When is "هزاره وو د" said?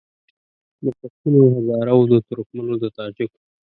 1.55-2.13